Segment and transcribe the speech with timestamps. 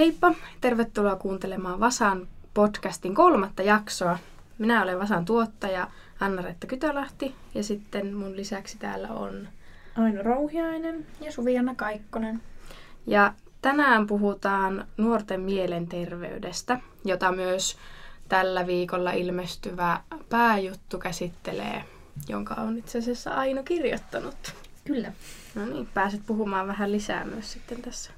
[0.00, 0.34] Heippa!
[0.60, 4.18] Tervetuloa kuuntelemaan Vasan podcastin kolmatta jaksoa.
[4.58, 5.88] Minä olen Vasan tuottaja
[6.20, 9.48] Anna-Retta Kytölahti ja sitten mun lisäksi täällä on
[9.96, 12.42] Aino Rouhiainen ja Suvianna Kaikkonen.
[13.06, 17.76] Ja tänään puhutaan nuorten mielenterveydestä, jota myös
[18.28, 21.84] tällä viikolla ilmestyvä pääjuttu käsittelee,
[22.28, 24.54] jonka on itse asiassa Aino kirjoittanut.
[24.84, 25.12] Kyllä.
[25.54, 28.10] No niin, pääset puhumaan vähän lisää myös sitten tässä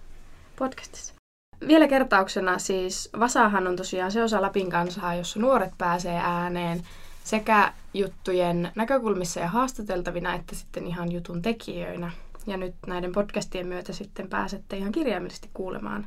[0.57, 1.22] podcastissa.
[1.69, 6.83] Vielä kertauksena siis Vasahan on tosiaan se osa Lapin kansaa, jossa nuoret pääsee ääneen
[7.25, 12.11] sekä juttujen näkökulmissa ja haastateltavina, että sitten ihan jutun tekijöinä.
[12.47, 16.07] Ja nyt näiden podcastien myötä sitten pääsette ihan kirjaimellisesti kuulemaan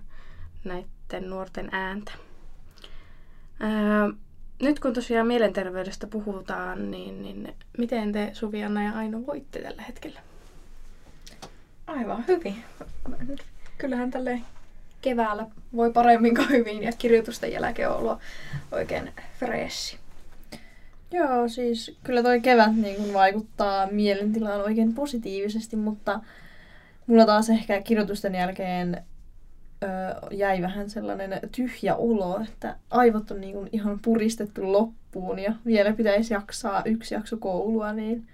[0.63, 2.11] näiden nuorten ääntä.
[3.59, 4.09] Ää,
[4.61, 10.19] nyt kun tosiaan mielenterveydestä puhutaan, niin, niin miten te Suvianna ja Aino voitte tällä hetkellä?
[11.87, 12.55] Aivan hyvin.
[13.77, 14.41] Kyllähän tälle
[15.05, 18.19] keväällä voi paremmin kuin hyvin ja kirjoitusten jälkeen on ollut
[18.71, 19.97] oikein freshi.
[21.11, 26.19] Joo, siis kyllä toi kevät niin kun vaikuttaa mielentilaan oikein positiivisesti, mutta
[27.07, 29.03] mulla taas ehkä kirjoitusten jälkeen
[29.83, 29.87] ö,
[30.31, 35.93] jäi vähän sellainen tyhjä olo, että aivot on niin kun ihan puristettu loppuun ja vielä
[35.93, 38.27] pitäisi jaksaa yksi jakso koulua, niin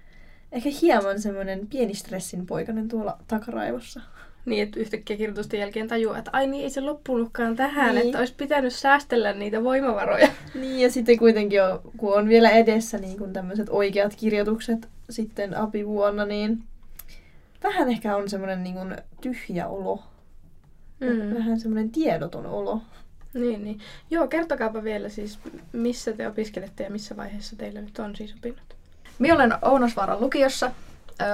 [0.52, 4.02] ehkä hieman semmoinen pieni stressin poikainen tuolla takaraivossa.
[4.46, 8.06] Niin, että yhtäkkiä kirjoitusten jälkeen tajuaa, että ai niin, ei se loppunutkaan tähän, niin.
[8.06, 10.28] että olisi pitänyt säästellä niitä voimavaroja.
[10.62, 15.58] Niin, ja sitten kuitenkin, on, kun on vielä edessä niin kun tämmöiset oikeat kirjoitukset sitten
[15.58, 16.64] apivuonna, niin
[17.64, 20.04] vähän ehkä on semmoinen niin kun tyhjä olo.
[21.00, 21.36] Mm.
[21.36, 22.82] Vähän semmoinen tiedoton olo.
[23.34, 23.80] Niin, niin.
[24.10, 25.40] Joo, kertokaapa vielä siis,
[25.72, 28.76] missä te opiskelette ja missä vaiheessa teillä nyt on siis opinnot?
[29.20, 30.72] Minä olen Ounasvaaran lukiossa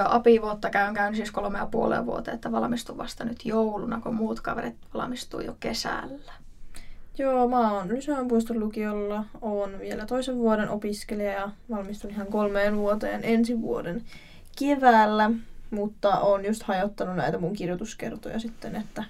[0.08, 4.40] apivuotta käyn, käyn siis kolme ja puoleen vuotta, että valmistun vasta nyt jouluna, kun muut
[4.40, 6.32] kaverit valmistuu jo kesällä.
[7.18, 13.20] Joo, mä oon Lysänpuiston lukiolla, oon vielä toisen vuoden opiskelija ja valmistun ihan kolmeen vuoteen
[13.22, 14.04] ensi vuoden
[14.58, 15.30] keväällä,
[15.70, 19.04] mutta oon just hajottanut näitä mun kirjoituskertoja sitten, että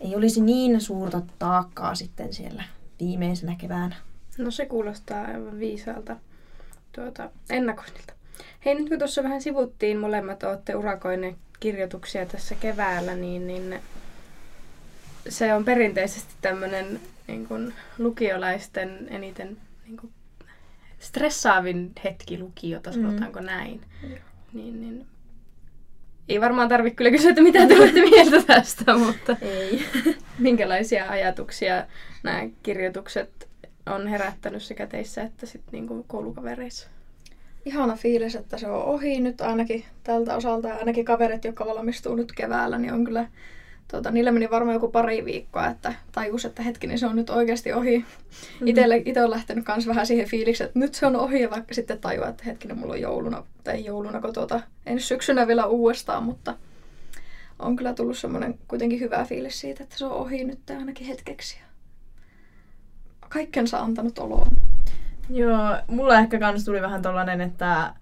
[0.00, 2.64] ei olisi niin suurta taakkaa sitten siellä
[3.00, 3.96] viimeisenä keväänä.
[4.38, 6.16] No se kuulostaa aivan viisaalta
[6.92, 8.17] tuota, ennakoinnilta.
[8.68, 13.80] Hei, nyt kun tuossa vähän sivuttiin, molemmat olette urakoineet kirjoituksia tässä keväällä, niin, niin
[15.28, 20.12] se on perinteisesti tämmöinen niin kuin, lukiolaisten eniten niin kuin,
[20.98, 22.94] stressaavin hetki lukiota, mm.
[22.94, 23.46] sanotaanko mm.
[23.46, 23.80] näin.
[24.52, 25.06] Niin, niin,
[26.28, 29.84] ei varmaan tarvitse kyllä kysyä, että mitä te olette mieltä tästä, mutta ei.
[30.38, 31.86] minkälaisia ajatuksia
[32.22, 33.48] nämä kirjoitukset
[33.86, 36.88] on herättänyt sekä teissä että sitten niin koulukavereissa?
[37.64, 40.74] Ihana fiilis, että se on ohi nyt ainakin tältä osalta.
[40.74, 43.26] Ainakin kaverit, jotka valmistuu nyt keväällä, niin on kyllä,
[43.90, 47.72] tuota, niillä meni varmaan joku pari viikkoa, että tajus, että hetkinen, se on nyt oikeasti
[47.72, 47.98] ohi.
[47.98, 48.66] Mm-hmm.
[48.66, 51.74] Itelle, itse on lähtenyt myös vähän siihen fiilikseen, että nyt se on ohi, ja vaikka
[51.74, 56.22] sitten tajua, että hetkinen, mulla on jouluna, tai jouluna, kun tuota, ensi syksynä vielä uudestaan,
[56.22, 56.54] mutta
[57.58, 61.58] on kyllä tullut semmoinen kuitenkin hyvä fiilis siitä, että se on ohi nyt ainakin hetkeksi.
[63.28, 64.46] Kaikkensa antanut oloon.
[65.30, 67.94] Joo, mulla ehkä kans tuli vähän tollanen, että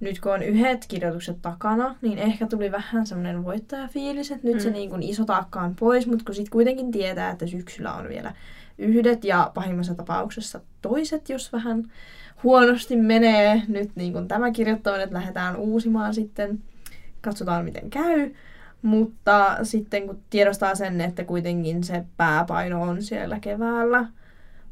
[0.00, 4.60] nyt kun on yhdet kirjoitukset takana, niin ehkä tuli vähän semmoinen voittajafiilis, että nyt mm.
[4.60, 8.08] se niin kuin iso taakka on pois, mutta kun sitten kuitenkin tietää, että syksyllä on
[8.08, 8.34] vielä
[8.78, 11.90] yhdet ja pahimmassa tapauksessa toiset, jos vähän
[12.42, 16.58] huonosti menee nyt niin kuin tämä kirjoittaminen, että lähdetään uusimaan sitten,
[17.20, 18.30] katsotaan miten käy.
[18.82, 24.06] Mutta sitten kun tiedostaa sen, että kuitenkin se pääpaino on siellä keväällä,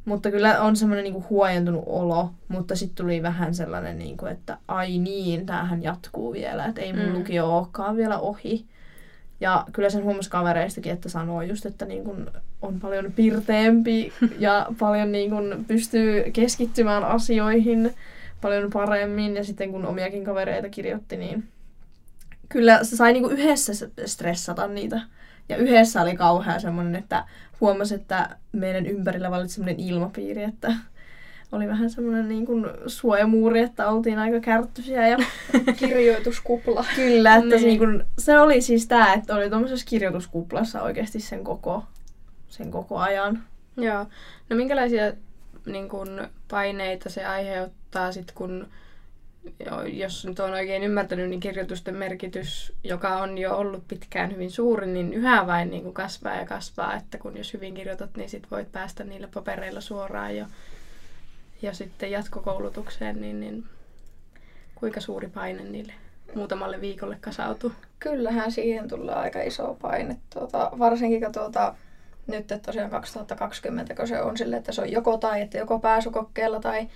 [0.09, 4.99] mutta kyllä on semmoinen niinku huojentunut olo, mutta sitten tuli vähän sellainen, niinku, että ai
[4.99, 7.13] niin, tämähän jatkuu vielä, että ei mun mm.
[7.13, 8.67] lukio olekaan vielä ohi.
[9.41, 12.31] Ja kyllä sen huomasi kavereistakin, että sanoo just, että niin kun
[12.63, 17.95] on paljon pirteempi ja paljon niin kun pystyy keskittymään asioihin
[18.41, 19.37] paljon paremmin.
[19.37, 21.49] Ja sitten kun omiakin kavereita kirjoitti, niin
[22.49, 23.72] kyllä se sai niin yhdessä
[24.07, 25.01] stressata niitä.
[25.49, 27.25] Ja yhdessä oli kauhean semmoinen, että
[27.60, 30.72] huomasi, että meidän ympärillä vallitsi semmoinen ilmapiiri, että
[31.53, 35.09] oli vähän semmoinen niin kuin suojamuuri, että oltiin aika kärttyisiä.
[35.09, 35.19] Ja...
[35.78, 36.84] Kirjoituskupla.
[36.97, 37.60] Kyllä, että niin.
[37.60, 41.84] se, niin kuin, se oli siis tämä, että oli tuommoisessa kirjoituskuplassa oikeasti sen koko,
[42.49, 43.43] sen koko ajan.
[43.77, 44.07] Joo.
[44.51, 45.13] No minkälaisia
[45.66, 48.69] niin kuin, paineita se aiheuttaa sitten, kun
[49.86, 54.86] jos nyt on oikein ymmärtänyt, niin kirjoitusten merkitys, joka on jo ollut pitkään hyvin suuri,
[54.86, 58.50] niin yhä vain niin kuin kasvaa ja kasvaa, että kun jos hyvin kirjoitat, niin sit
[58.50, 60.47] voit päästä niillä papereilla suoraan jo,
[61.62, 63.65] ja sitten jatkokoulutukseen, niin, niin
[64.74, 65.92] kuinka suuri paine niille
[66.34, 67.72] muutamalle viikolle kasautuu?
[67.98, 71.74] Kyllähän siihen tulee aika iso paine, tuota, varsinkin kun tuota,
[72.27, 76.60] nyt tosiaan 2020, kun se on sille, että se on joko tai, että joko pääsykokkeella
[76.60, 76.89] tai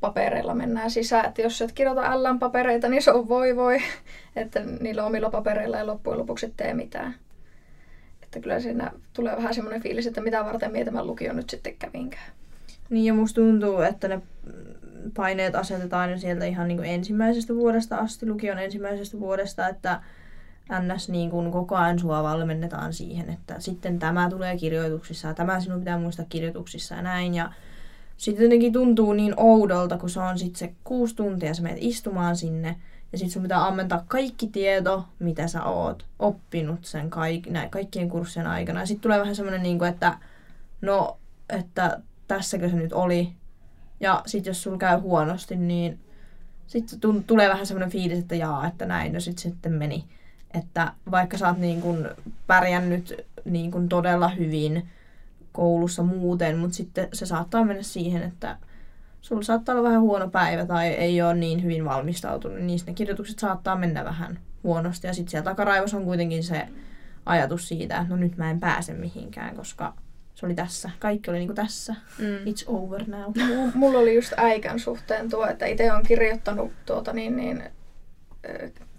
[0.00, 1.26] papereilla mennään sisään.
[1.26, 3.78] Että jos et kirjoita LM-papereita, niin se on voi voi,
[4.36, 7.14] että niillä omilla papereilla ei loppujen lopuksi tee mitään.
[8.22, 12.32] Että kyllä siinä tulee vähän semmoinen fiilis, että mitä varten mietimään lukio nyt sitten kävinkään.
[12.90, 14.22] Niin ja musta tuntuu, että ne
[15.16, 20.00] paineet asetetaan jo sieltä ihan niin kuin ensimmäisestä vuodesta asti, lukion ensimmäisestä vuodesta, että
[20.80, 21.08] ns.
[21.08, 25.78] Niin kuin koko ajan sua valmennetaan siihen, että sitten tämä tulee kirjoituksissa ja tämä sinun
[25.78, 27.34] pitää muistaa kirjoituksissa ja näin.
[27.34, 27.52] Ja
[28.16, 32.36] sitten jotenkin tuntuu niin oudolta, kun se on sitten se kuusi tuntia, sä menet istumaan
[32.36, 32.76] sinne
[33.12, 38.08] ja sitten sun pitää ammentaa kaikki tieto, mitä sä oot oppinut sen kaik- näin, kaikkien
[38.08, 38.86] kurssien aikana.
[38.86, 40.18] Sitten tulee vähän semmoinen, niin että
[40.80, 41.18] no,
[41.48, 43.32] että tässäkö se nyt oli.
[44.00, 45.98] Ja sitten jos sulla käy huonosti, niin
[46.66, 50.04] sitten tulee vähän semmoinen fiilis, että jaa, että näin, no sitten sitten meni.
[50.54, 52.08] Että vaikka sä oot niin kun
[52.46, 53.14] pärjännyt
[53.44, 54.88] niin kun todella hyvin
[55.56, 58.56] koulussa muuten, mutta sitten se saattaa mennä siihen, että
[59.20, 63.38] sulla saattaa olla vähän huono päivä tai ei ole niin hyvin valmistautunut, niin ne kirjoitukset
[63.38, 65.06] saattaa mennä vähän huonosti.
[65.06, 66.68] Ja sitten siellä takaraivossa on kuitenkin se
[67.26, 69.94] ajatus siitä, että no nyt mä en pääse mihinkään, koska
[70.34, 70.90] se oli tässä.
[70.98, 71.94] Kaikki oli niinku tässä.
[72.18, 72.36] Mm.
[72.36, 73.32] It's over now.
[73.74, 77.62] Mulla oli just äikän suhteen tuo, että itse on kirjoittanut tuota niin, niin,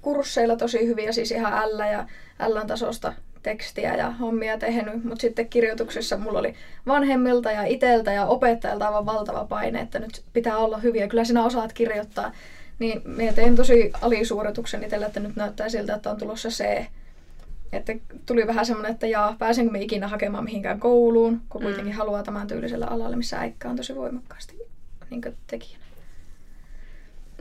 [0.01, 2.07] kursseilla tosi hyviä, siis ihan L ja
[2.47, 3.13] L tasosta
[3.47, 6.55] tekstiä ja hommia tehnyt, mutta sitten kirjoituksessa mulla oli
[6.87, 11.07] vanhemmilta ja iteltä ja opettajalta aivan valtava paine, että nyt pitää olla hyviä.
[11.07, 12.31] Kyllä sinä osaat kirjoittaa.
[12.79, 16.85] Niin minä tein tosi alisuorituksen itselle, että nyt näyttää siltä, että on tulossa C.
[17.71, 17.93] Että
[18.25, 21.97] tuli vähän semmoinen, että jaa, pääsenkö me ikinä hakemaan mihinkään kouluun, kun kuitenkin mm.
[21.97, 24.57] haluaa tämän tyyliselle alalle, missä äikkä on tosi voimakkaasti
[25.09, 25.86] niin tekijänä.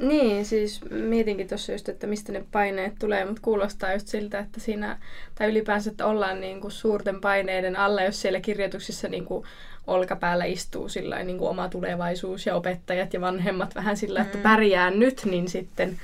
[0.01, 4.61] Niin, siis mietinkin tuossa just, että mistä ne paineet tulee, mutta kuulostaa just siltä, että
[4.61, 4.99] siinä,
[5.35, 9.45] tai ylipäänsä, että ollaan niin kuin suurten paineiden alla, jos siellä kirjoituksissa niin kuin
[9.87, 14.43] olkapäällä istuu sillä niin kuin oma tulevaisuus ja opettajat ja vanhemmat vähän sillä, että mm.
[14.43, 15.99] pärjää nyt, niin sitten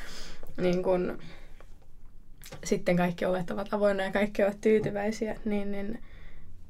[0.56, 1.19] niin kuin,
[2.65, 6.03] sitten kaikki ovet ovat avoinna ja kaikki ovat tyytyväisiä, niin, niin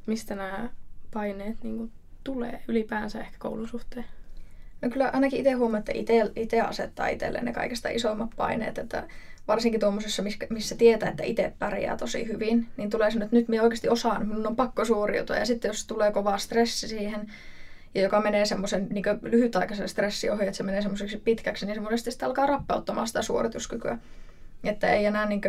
[0.06, 0.68] mistä nämä
[1.12, 1.92] paineet niin kuin
[2.24, 4.04] tulee ylipäänsä ehkä koulusuhteen?
[4.82, 5.92] No kyllä ainakin itse huomaa, että
[6.36, 9.08] itse asettaa itselleen ne kaikista isoimmat paineet, että
[9.48, 13.62] varsinkin tuommoisessa, missä tietää, että itse pärjää tosi hyvin, niin tulee se, että nyt minä
[13.62, 15.36] oikeasti osaan, minun on pakko suoriutua.
[15.36, 17.32] Ja sitten jos tulee kova stressi siihen,
[17.94, 21.80] ja joka menee semmoisen niin lyhytaikaisen stressin ohi, että se menee semmoiseksi pitkäksi, niin se
[21.80, 23.98] monesti sitten alkaa rappeuttamaan sitä suorituskykyä.
[24.64, 25.40] Että ei enää niin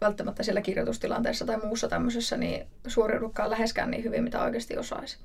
[0.00, 5.18] välttämättä siellä kirjoitustilanteessa tai muussa tämmöisessä niin suoriudukaan läheskään niin hyvin, mitä oikeasti osaisi.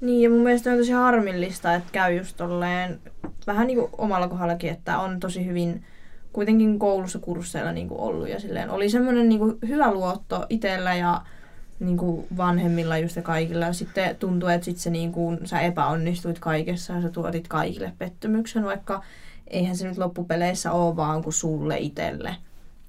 [0.00, 3.00] Niin, ja mun mielestä on tosi harmillista, että käy just tolleen,
[3.46, 5.84] vähän niin kuin omalla kohdallakin, että on tosi hyvin
[6.32, 8.28] kuitenkin koulussa kursseilla niin kuin ollut.
[8.28, 11.22] Ja silleen oli semmoinen niin kuin hyvä luotto itsellä ja
[11.80, 13.66] niin kuin vanhemmilla just ja kaikilla.
[13.66, 17.92] Ja sitten tuntuu, että sit se niin kuin, sä epäonnistuit kaikessa ja sä tuotit kaikille
[17.98, 19.02] pettymyksen, vaikka
[19.46, 22.36] eihän se nyt loppupeleissä ole vaan kuin sulle itselle.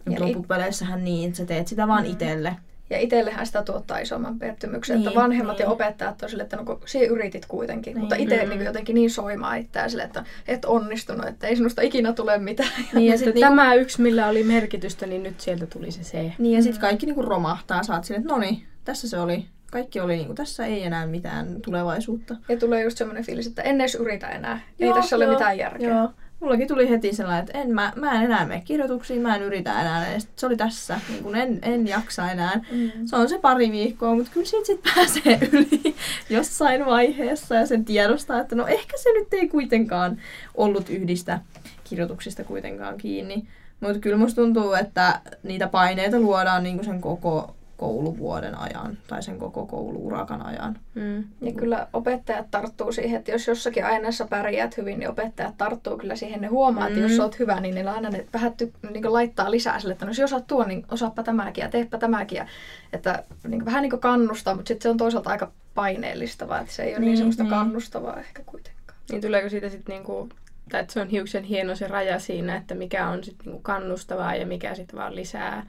[0.06, 2.12] Mutta loppupeleissähän niin, että sä teet sitä vaan mm.
[2.12, 2.56] itselle.
[2.92, 5.66] Ja itsellehän sitä tuottaa isomman pettymyksen, niin, että vanhemmat niin.
[5.66, 8.50] ja opettajat on sille, että no kun sinä yritit kuitenkin, niin, mutta itse mm.
[8.50, 12.70] niin jotenkin niin soimaa itseään sille, että et onnistunut, että ei sinusta ikinä tule mitään.
[12.94, 16.32] Niin, ja sitten niin, tämä yksi, millä oli merkitystä, niin nyt sieltä tuli se C.
[16.38, 19.46] Niin, ja sitten kaikki niin romahtaa, saat sille, että no niin, tässä se oli.
[19.72, 22.36] Kaikki oli niin kuin, tässä ei enää mitään tulevaisuutta.
[22.50, 24.60] Ja tulee just semmoinen fiilis, että en edes yritä enää.
[24.80, 25.90] Joo, ei tässä joo, ole mitään järkeä.
[25.90, 26.10] Joo.
[26.42, 29.82] Mullakin tuli heti sellainen, että en, mä, mä en enää mene kirjoituksiin, mä en yritä
[29.82, 30.14] enää.
[30.14, 32.62] Ja se oli tässä, niin kun en, en jaksa enää.
[32.72, 32.92] Mm.
[33.06, 35.96] Se on se pari viikkoa, mutta kyllä siitä sitten pääsee yli
[36.30, 40.18] jossain vaiheessa ja sen tiedostaa, että no ehkä se nyt ei kuitenkaan
[40.56, 41.40] ollut yhdistä
[41.84, 43.48] kirjoituksista kuitenkaan kiinni.
[43.80, 49.40] Mutta kyllä musta tuntuu, että niitä paineita luodaan niin sen koko kouluvuoden ajan tai sen
[49.40, 50.80] koko kouluurakan ajan.
[50.96, 51.24] Mm.
[51.42, 56.16] Ja kyllä opettajat tarttuu siihen, että jos jossakin aineessa pärjäät hyvin, niin opettajat tarttuu kyllä
[56.16, 56.42] siihen.
[56.42, 56.88] Ne huomaa, mm.
[56.88, 57.20] että jos mm.
[57.20, 60.20] olet hyvä, niin ne aina ne vähän ty- niin laittaa lisää sille, että no, jos
[60.20, 62.36] osaat tuon, niin osaappa tämäkin ja teepä tämäkin.
[62.36, 62.46] Ja,
[62.94, 66.84] että niin vähän niin kannustaa, mutta sitten se on toisaalta aika paineellista, vaan että se
[66.84, 67.50] ei ole niin, niin semmoista niin.
[67.50, 69.00] kannustavaa ehkä kuitenkaan.
[69.12, 70.30] Niin tuleeko siitä sitten niinku
[70.72, 74.36] tai että se on hiuksen hieno se raja siinä, että mikä on sitten niinku kannustavaa
[74.36, 75.66] ja mikä sitten vaan lisää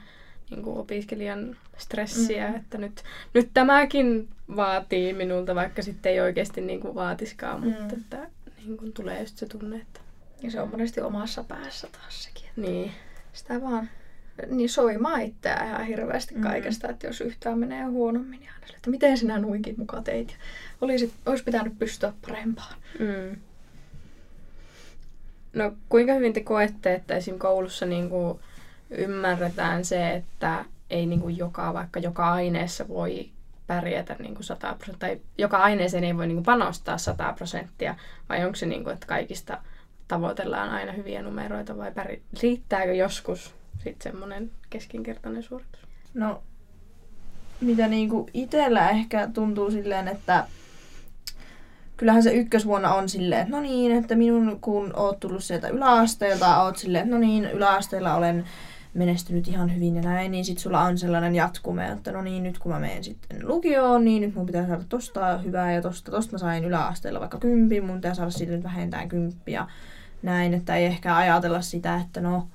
[0.53, 2.55] niin kuin opiskelijan stressiä, mm.
[2.55, 7.67] että nyt, nyt tämäkin vaatii minulta, vaikka sitten ei oikeasti niin kuin vaatiskaan, mm.
[7.69, 9.99] mutta että niin kuin tulee just se tunne, että...
[10.41, 12.49] Ja se on monesti omassa päässä taas sekin.
[12.49, 12.91] Että niin.
[13.33, 13.89] Sitä vaan
[14.49, 16.41] niin soimaa itseään ihan hirveästi mm.
[16.41, 20.29] kaikesta, että jos yhtään menee huonommin, niin aina että miten sinä nuinkin muka teit.
[20.29, 20.35] Ja
[20.81, 22.75] olisi, olisi pitänyt pystyä parempaan.
[22.99, 23.37] Mm.
[25.53, 27.39] No kuinka hyvin te koette, että esim.
[27.39, 28.39] koulussa niin kuin
[28.97, 33.29] ymmärretään se, että ei niin kuin joka, vaikka joka aineessa voi
[33.67, 37.95] pärjätä niin kuin 100 prosenttia, tai joka aineeseen ei voi niin kuin panostaa 100 prosenttia,
[38.29, 39.57] vai onko se niin kuin, että kaikista
[40.07, 42.15] tavoitellaan aina hyviä numeroita, vai pär...
[42.41, 45.81] riittääkö joskus sitten semmoinen keskinkertainen suoritus?
[46.13, 46.43] No,
[47.61, 50.47] mitä niinku itsellä ehkä tuntuu silleen, että
[51.97, 56.63] kyllähän se ykkösvuonna on silleen, että no niin, että minun kun oot tullut sieltä yläasteelta,
[56.63, 58.45] oot silleen, että no niin, yläasteella olen
[58.93, 62.59] menestynyt ihan hyvin ja näin, niin sit sulla on sellainen jatkume, että no niin, nyt
[62.59, 66.31] kun mä menen sitten lukioon, niin nyt mun pitää saada tosta hyvää ja tosta, tosta
[66.31, 69.67] mä sain yläasteella vaikka kymppi, mun pitää saada siitä nyt vähentään kymppiä
[70.23, 72.47] näin, että ei ehkä ajatella sitä, että no,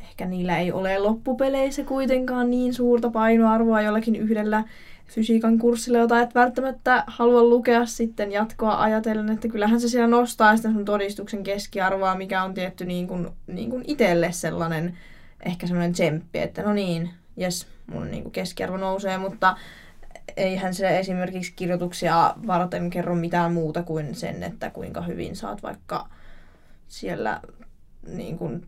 [0.00, 4.64] ehkä niillä ei ole loppupeleissä kuitenkaan niin suurta painoarvoa jollakin yhdellä
[5.06, 10.56] fysiikan kurssilla, jota et välttämättä halua lukea sitten jatkoa ajatellen, että kyllähän se siellä nostaa
[10.56, 14.98] sitä sun todistuksen keskiarvoa, mikä on tietty niin kuin, niin kuin itselle sellainen
[15.44, 19.56] ehkä sellainen tsemppi, että no niin, jes, mun niin kuin keskiarvo nousee, mutta
[20.36, 26.08] eihän se esimerkiksi kirjoituksia varten kerro mitään muuta kuin sen, että kuinka hyvin saat vaikka
[26.88, 27.40] siellä
[28.06, 28.66] niin kuin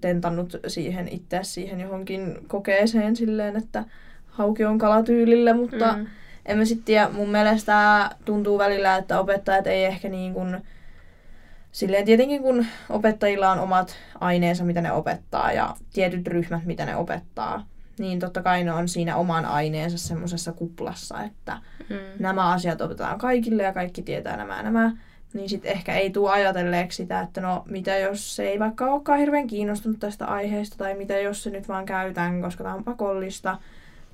[0.00, 3.84] tentannut siihen itse siihen johonkin kokeeseen silleen, että
[4.26, 6.06] hauki on kalatyylillä, mutta mm.
[6.46, 10.62] en mä sitten tiedä, mun mielestä tuntuu välillä, että opettajat ei ehkä niin kuin,
[11.72, 16.96] silleen tietenkin kun opettajilla on omat aineensa, mitä ne opettaa ja tietyt ryhmät, mitä ne
[16.96, 17.66] opettaa,
[17.98, 21.58] niin totta kai ne on siinä oman aineensa semmoisessa kuplassa, että
[21.90, 21.96] mm.
[22.18, 24.92] nämä asiat opetetaan kaikille ja kaikki tietää nämä ja nämä
[25.34, 29.18] niin sitten ehkä ei tule ajatelleeksi sitä, että no mitä jos se ei vaikka olekaan
[29.18, 33.58] hirveän kiinnostunut tästä aiheesta, tai mitä jos se nyt vaan käytän, koska tämä on pakollista,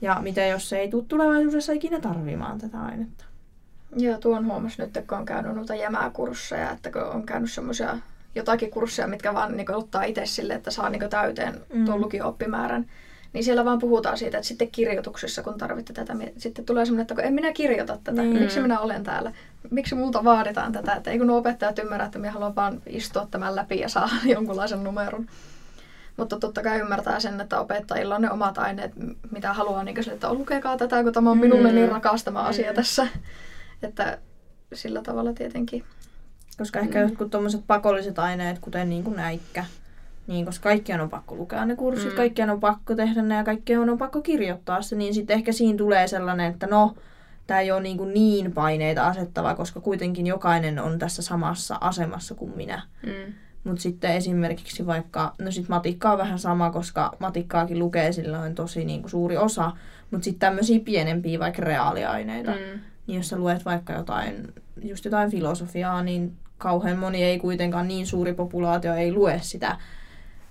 [0.01, 3.25] ja mitä jos se ei tule tulevaisuudessa ikinä tarvimaan tätä ainetta.
[3.97, 7.99] Joo, tuon huomasi nyt, kun on käynyt noita jämäkursseja, että kun on käynyt semmoisia
[8.35, 12.05] jotakin kursseja, mitkä vaan niin ottaa itse sille, että saa niin täyteen tuon mm.
[12.05, 12.87] lukio-oppimäärän,
[13.33, 17.15] niin siellä vaan puhutaan siitä, että sitten kirjoituksissa, kun tarvitte tätä, sitten tulee semmoinen, että
[17.15, 18.29] kun en minä kirjoita tätä, mm.
[18.29, 19.33] miksi minä olen täällä,
[19.71, 23.57] miksi multa vaaditaan tätä, että ei kun opettajat ymmärrä, että minä haluan vaan istua tämän
[23.57, 25.27] läpi ja saa jonkunlaisen numeron.
[26.17, 28.93] Mutta totta kai ymmärtää sen, että opettajilla on ne omat aineet,
[29.31, 31.93] mitä haluaa, niin kuin että lukekaa tätä, kun tämä on minulle niin mm.
[31.93, 32.47] rakas tämä mm.
[32.47, 33.07] asia tässä.
[33.83, 34.19] Että
[34.75, 35.85] sillä tavalla tietenkin.
[36.59, 37.09] Koska ehkä mm.
[37.09, 39.65] jotkut tuommoiset pakolliset aineet, kuten niin kuin näikkä,
[40.27, 42.17] niin, koska kaikkien on pakko lukea ne kurssit, mm.
[42.17, 45.79] kaikkien on pakko tehdä ne ja kaikkien on pakko kirjoittaa se, niin sitten ehkä siinä
[45.79, 46.95] tulee sellainen, että no,
[47.47, 52.35] tämä ei ole niin, kuin niin paineita asettava, koska kuitenkin jokainen on tässä samassa asemassa
[52.35, 52.83] kuin minä.
[53.07, 53.33] Mm.
[53.65, 58.85] Mutta sitten esimerkiksi vaikka, no sitten matikka on vähän sama, koska matikkaakin lukee silloin tosi
[58.85, 59.73] niin kuin suuri osa,
[60.11, 62.81] mutta sitten tämmöisiä pienempiä vaikka reaaliaineita, mm.
[63.07, 68.07] Niin jos sä luet vaikka jotain, just jotain filosofiaa, niin kauhean moni ei kuitenkaan niin
[68.07, 69.79] suuri populaatio ei lue sitä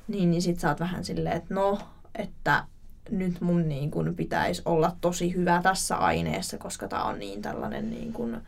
[0.08, 1.80] niin, niin sit sä oot vähän silleen, että no,
[2.16, 2.64] että
[3.10, 7.90] nyt mun niin kun pitäisi olla tosi hyvä tässä aineessa, koska tää on niin tällainen
[7.90, 8.42] niin kun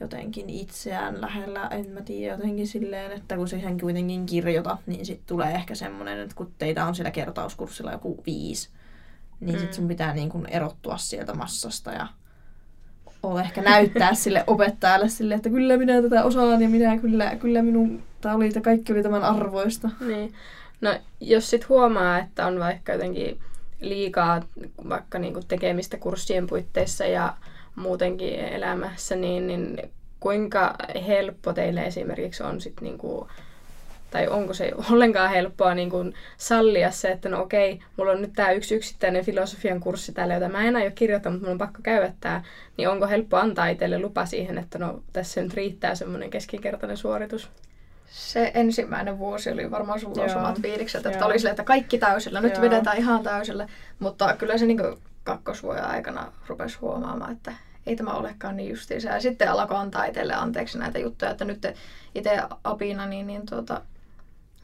[0.00, 5.26] jotenkin itseään lähellä, en mä tiedä, jotenkin silleen, että kun siihen kuitenkin kirjoitat, niin sitten
[5.26, 8.68] tulee ehkä semmoinen, että kun teitä on siellä kertauskurssilla joku viisi,
[9.40, 9.58] niin mm.
[9.58, 12.06] sitten sun pitää niin kun erottua sieltä massasta ja
[13.30, 17.62] ole ehkä näyttää sille opettajalle sille, että kyllä minä tätä osaan ja minä kyllä, kyllä
[17.62, 19.90] minun, tämä oli, että kaikki oli tämän arvoista.
[20.00, 20.34] Niin.
[20.80, 23.38] No jos sitten huomaa, että on vaikka jotenkin
[23.80, 24.42] liikaa
[24.88, 27.34] vaikka niinku tekemistä kurssien puitteissa ja
[27.76, 29.90] muutenkin elämässä, niin, niin
[30.20, 30.74] kuinka
[31.06, 33.28] helppo teille esimerkiksi on sitten niinku,
[34.14, 38.32] tai onko se ollenkaan helppoa niin kuin sallia se, että no okei, mulla on nyt
[38.32, 41.78] tämä yksi yksittäinen filosofian kurssi täällä, jota mä en aio kirjoittaa, mutta mulla on pakko
[41.82, 42.42] käydä tämä,
[42.76, 47.50] niin onko helppo antaa itselle lupa siihen, että no tässä nyt riittää semmoinen keskinkertainen suoritus?
[48.06, 50.38] se ensimmäinen vuosi oli varmaan sulla Joo.
[50.38, 51.26] omat fiilikset, että Joo.
[51.26, 52.62] oli sille, että kaikki täysillä, nyt Joo.
[52.62, 53.68] vedetään ihan täysillä.
[53.98, 54.80] Mutta kyllä se niin
[55.24, 57.52] kakkosvuoden aikana rupesi huomaamaan, että
[57.86, 59.08] ei tämä olekaan niin justiinsa.
[59.08, 61.66] Ja sitten alkoi antaa itselle anteeksi näitä juttuja, että nyt
[62.14, 63.80] itse apina, niin, niin tuota,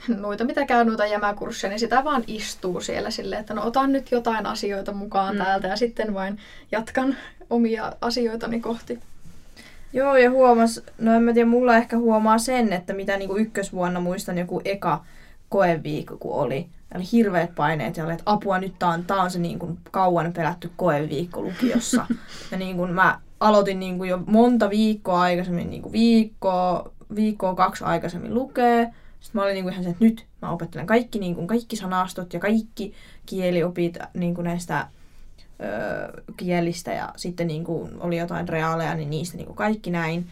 [0.08, 4.10] noita mitä käy noita jämäkursseja, niin sitä vaan istuu siellä silleen, että no otan nyt
[4.10, 5.42] jotain asioita mukaan mm.
[5.42, 6.38] täältä ja sitten vain
[6.72, 7.16] jatkan
[7.50, 8.98] omia asioitani kohti.
[9.92, 14.00] Joo, ja huomas, no en mä tiedä, mulla ehkä huomaa sen, että mitä niinku ykkösvuonna
[14.00, 15.04] muistan joku eka
[15.48, 16.66] koeviikko, kun oli.
[16.94, 19.78] Oli hirveät paineet ja oli, että apua, nyt tää on, tää on se niin kuin
[19.90, 22.06] kauan pelätty koeviikko lukiossa.
[22.50, 27.54] ja niin kuin mä aloitin niin kuin jo monta viikkoa aikaisemmin, niin kuin viikkoa, viikkoa
[27.54, 28.90] kaksi aikaisemmin lukee.
[29.20, 31.76] Sitten mä olin niin kuin ihan se, että nyt mä opettelen kaikki, niin kuin kaikki
[31.76, 32.92] sanastot ja kaikki
[33.26, 34.86] kieliopit niin kuin näistä
[35.62, 40.26] öö, kielistä ja sitten niin kuin oli jotain reaaleja, niin niistä niin kuin kaikki näin.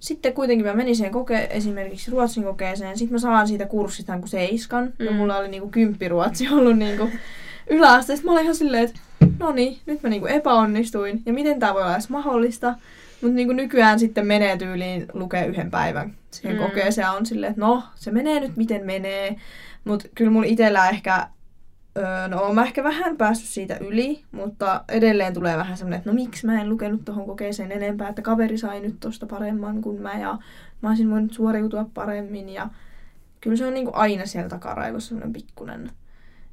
[0.00, 4.28] Sitten kuitenkin mä menin siihen koke- esimerkiksi ruotsin kokeeseen, sitten mä saan siitä kurssista kuin
[4.28, 5.06] seiskan, mm.
[5.06, 7.12] ja mulla oli niin kuin kymppi ruotsi ollut niin kuin
[7.70, 8.24] yläasteessa.
[8.24, 9.00] Mä olin ihan silleen, että
[9.38, 11.22] no niin, nyt mä niinku epäonnistuin.
[11.26, 12.74] Ja miten tämä voi olla edes mahdollista?
[13.22, 16.62] Mutta niinku nykyään sitten menee tyyliin lukee yhden päivän siihen mm.
[16.62, 19.36] kokeeseen on silleen, että no, se menee nyt miten menee.
[19.84, 21.28] Mutta kyllä mulla itsellä ehkä,
[21.98, 26.10] öö, no oon mä ehkä vähän päässyt siitä yli, mutta edelleen tulee vähän semmoinen, että
[26.10, 30.02] no miksi mä en lukenut tuohon kokeeseen enempää, että kaveri sai nyt tosta paremman kuin
[30.02, 30.38] mä ja
[30.82, 32.68] mä olisin voinut suoriutua paremmin ja
[33.40, 35.90] kyllä se on niinku aina siellä takaraivossa semmoinen pikkunen.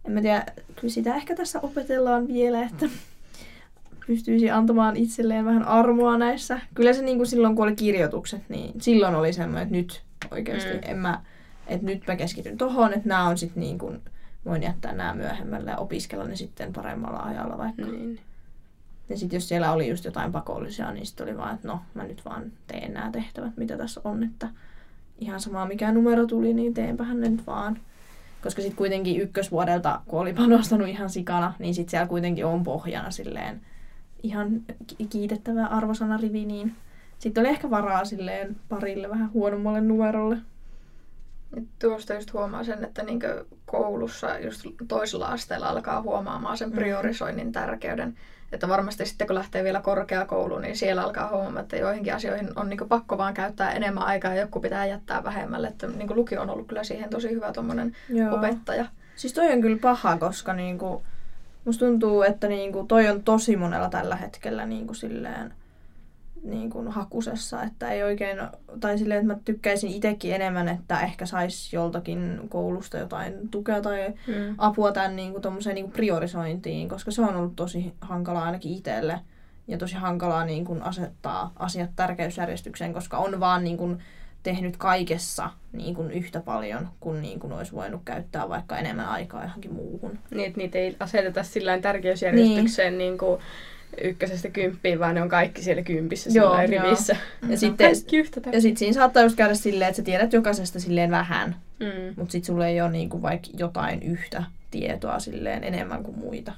[0.06, 0.46] En mä tiedä,
[0.76, 2.86] kyllä sitä ehkä tässä opetellaan vielä, että
[4.08, 6.60] pystyisi antamaan itselleen vähän armoa näissä.
[6.74, 10.74] Kyllä se niin kuin silloin, kun oli kirjoitukset, niin silloin oli semmoinen, että nyt oikeasti
[10.74, 10.80] mm.
[10.82, 11.22] en mä,
[11.68, 14.02] että nyt mä keskityn tohon, että nämä on sitten niin kuin,
[14.46, 17.82] voin jättää nämä myöhemmälle ja opiskella ne sitten paremmalla ajalla vaikka.
[17.82, 18.20] Niin.
[19.10, 22.04] Ja sitten jos siellä oli just jotain pakollisia, niin sitten oli vaan, että no, mä
[22.04, 24.50] nyt vaan teen nämä tehtävät, mitä tässä on, että
[25.20, 27.80] ihan sama mikä numero tuli, niin teenpähän ne nyt vaan.
[28.44, 33.12] Koska sitten kuitenkin ykkösvuodelta, kun oli panostanut ihan sikana, niin sitten siellä kuitenkin on pohjana
[33.12, 33.62] silleen
[34.28, 34.62] ihan
[35.10, 36.76] kiitettävä arvosanarivi, niin
[37.20, 40.38] sitten oli ehkä varaa silleen parille vähän huonommalle numerolle.
[41.80, 43.20] Tuosta just huomaa sen, että niin
[43.66, 46.76] koulussa just toisella asteella alkaa huomaamaan sen mm.
[46.76, 48.18] priorisoinnin tärkeyden.
[48.52, 52.70] Että varmasti sitten kun lähtee vielä korkeakouluun, niin siellä alkaa huomaamaan, että joihinkin asioihin on
[52.70, 55.68] niin pakko vaan käyttää enemmän aikaa ja joku pitää jättää vähemmälle.
[55.68, 57.54] Että niin lukio on ollut kyllä siihen tosi hyvä
[58.32, 58.86] opettaja.
[59.16, 61.04] Siis toi on kyllä paha, koska niinku,
[61.68, 65.54] Musta tuntuu, että niinku toi on tosi monella tällä hetkellä niinku silleen,
[66.44, 68.38] niinku hakusessa, että ei oikein,
[68.80, 74.14] tai silleen, että mä tykkäisin itsekin enemmän, että ehkä sais joltakin koulusta jotain tukea tai
[74.28, 74.56] mm.
[74.58, 75.42] apua tämän niinku,
[75.74, 79.20] niinku priorisointiin, koska se on ollut tosi hankalaa ainakin itselle
[79.68, 83.98] ja tosi hankalaa niinku asettaa asiat tärkeysjärjestykseen, koska on vaan niinku,
[84.48, 89.44] tehnyt kaikessa niin kuin yhtä paljon kuin, niin kuin olisi voinut käyttää vaikka enemmän aikaa
[89.44, 90.20] johonkin muuhun.
[90.32, 92.98] Niin, että niitä ei aseteta sillä tärkeysjärjestykseen niin.
[92.98, 93.42] niin kuin
[94.02, 97.16] ykkösestä kymppiin, vaan ne on kaikki siellä kympissä joo, rivissä.
[97.42, 97.52] Joo.
[97.52, 97.92] Ja sitten
[98.52, 102.14] ja sit siinä saattaa just käydä silleen, että sä tiedät jokaisesta silleen vähän, mm.
[102.16, 106.54] mutta sitten sulla ei ole niin kuin vaikka jotain yhtä tietoa silleen enemmän kuin muita.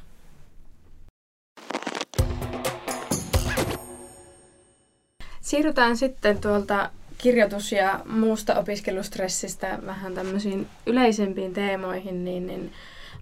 [5.41, 12.71] Siirrytään sitten tuolta kirjoitus- ja muusta opiskelustressistä vähän tämmöisiin yleisempiin teemoihin, niin, niin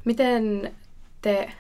[0.06, 0.74] miten
[1.22, 1.52] te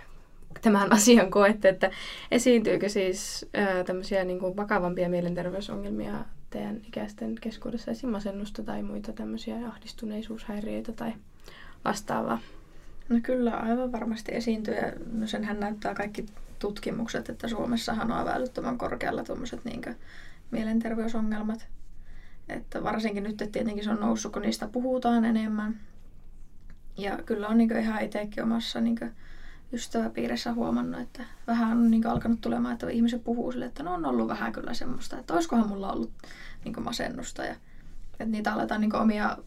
[0.62, 1.92] tämän asian koette, että
[2.32, 6.12] esiintyykö siis ää, tämmöisiä niin kuin vakavampia mielenterveysongelmia
[6.50, 11.14] teidän ikäisten keskuudessa, esimerkiksi masennusta tai muita tämmöisiä ahdistuneisuushäiriöitä tai
[11.86, 12.40] vastaavaa?
[13.10, 14.92] No kyllä, aivan varmasti esiintyy ja
[15.26, 16.26] senhän näyttää kaikki
[16.60, 19.82] tutkimukset, että Suomessahan on älyttömän korkealla tuommoiset niin
[20.52, 21.68] mielenterveysongelmat.
[22.50, 25.80] Että varsinkin nyt että tietenkin se on noussut, kun niistä puhutaan enemmän.
[26.98, 29.00] Ja kyllä on niin ihan itsekin omassa niin
[29.74, 34.06] ystäväpiirissä huomannut, että vähän on niin alkanut tulemaan, että ihmiset puhuu sille, että no on
[34.06, 36.12] ollut vähän kyllä semmoista, että olisikohan mulla ollut
[36.66, 37.44] niin masennusta.
[37.44, 37.56] Ja,
[38.12, 39.38] että niitä aletaan niin omia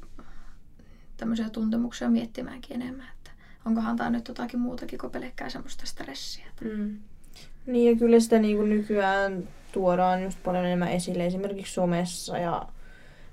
[1.16, 3.30] tämmöisiä tuntemuksia miettimäänkin enemmän, että
[3.64, 6.46] onkohan tämä nyt jotakin muutakin kuin pelkkää semmoista stressiä.
[6.60, 6.98] Mm.
[7.66, 12.68] Niin ja kyllä sitä niin nykyään tuodaan just paljon enemmän esille esimerkiksi somessa ja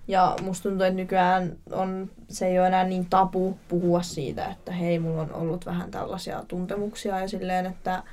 [0.08, 4.72] ja musta tuntuu, että nykyään on, se ei ole enää niin tapu puhua siitä, että
[4.72, 8.04] hei, mulla on ollut vähän tällaisia tuntemuksia ja silleen, että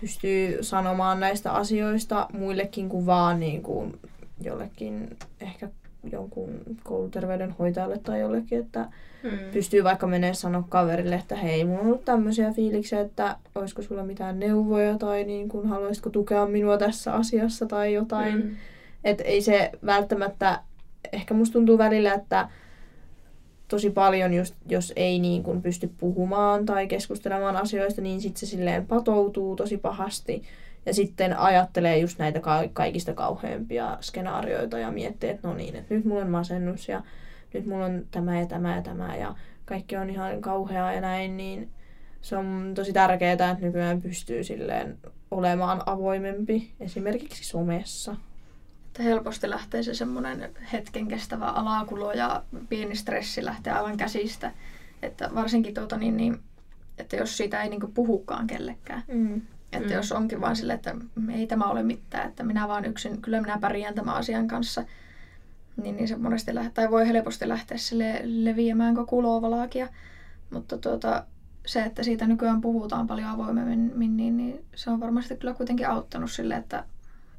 [0.00, 3.98] pystyy sanomaan näistä asioista muillekin kuin vaan niin kuin
[4.40, 5.68] jollekin ehkä
[6.12, 8.88] jonkun kouluterveydenhoitajalle tai jollekin, että
[9.22, 9.38] hmm.
[9.52, 14.02] pystyy vaikka menemään sanoa kaverille, että hei, mulla on ollut tämmöisiä fiiliksiä, että olisiko sulla
[14.02, 18.32] mitään neuvoja tai niin kuin, haluaisitko tukea minua tässä asiassa tai jotain.
[18.32, 18.56] Hmm.
[19.04, 20.60] Että ei se välttämättä
[21.12, 22.48] ehkä musta tuntuu välillä, että
[23.68, 28.46] tosi paljon just, jos ei niin kuin pysty puhumaan tai keskustelemaan asioista, niin sitten se
[28.46, 30.42] silleen patoutuu tosi pahasti.
[30.86, 35.94] Ja sitten ajattelee just näitä ka- kaikista kauheampia skenaarioita ja miettii, että no niin, että
[35.94, 37.02] nyt mulla on masennus ja
[37.54, 41.36] nyt mulla on tämä ja tämä ja tämä ja kaikki on ihan kauheaa ja näin,
[41.36, 41.70] niin
[42.22, 44.98] se on tosi tärkeää, että nykyään pystyy silleen
[45.30, 48.16] olemaan avoimempi esimerkiksi somessa
[48.96, 54.52] että helposti lähtee se semmoinen hetken kestävä alakulo ja pieni stressi lähtee aivan käsistä.
[55.02, 56.40] Että varsinkin tuota niin, niin
[56.98, 59.02] että jos siitä ei niin puhukaan kellekään.
[59.08, 59.42] Mm.
[59.72, 59.94] Että mm.
[59.94, 60.94] jos onkin vaan sille, että
[61.32, 64.84] ei tämä ole mitään, että minä vaan yksin, kyllä minä pärjään tämän asian kanssa,
[65.82, 69.88] niin, niin se monesti lähtee, tai voi helposti lähteä sille leviämään kuin kulovalaakia.
[70.50, 71.24] Mutta tuota,
[71.66, 76.30] se, että siitä nykyään puhutaan paljon avoimemmin, niin, niin se on varmasti kyllä kuitenkin auttanut
[76.30, 76.84] sille, että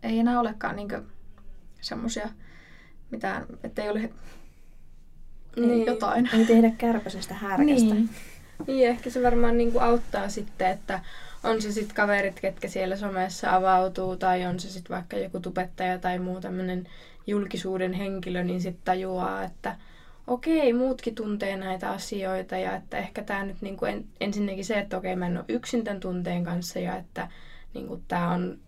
[0.04, 0.90] ei enää olekaan niin
[1.88, 2.30] semmoisia
[3.12, 4.10] mitään, ettei ole
[5.56, 5.86] niin.
[5.86, 6.30] jotain.
[6.34, 7.94] Ei tehdä kärpäsestä härkästä.
[7.94, 8.10] Niin.
[8.68, 11.00] niin, ehkä se varmaan niin kuin auttaa sitten, että
[11.44, 16.00] on se sitten kaverit, ketkä siellä somessa avautuu, tai on se sitten vaikka joku tubettaja
[16.00, 16.88] tai muu tämmöinen
[17.28, 19.76] julkisuuden henkilö, niin sitten tajuaa, että
[20.28, 24.80] okei, muutkin tuntee näitä asioita ja että ehkä tämä nyt niin kuin en, ensinnäkin se,
[24.80, 27.28] että okei, mä en ole yksin tämän tunteen kanssa ja että
[27.74, 28.60] niin kuin tämä on